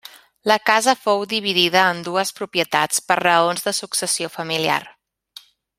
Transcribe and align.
La 0.51 0.55
casa 0.69 0.95
fou 1.01 1.25
dividida 1.33 1.83
en 1.97 2.01
dues 2.09 2.33
propietats 2.41 3.05
per 3.11 3.21
raons 3.23 3.69
de 3.69 3.75
successió 3.83 4.35
familiar. 4.41 4.83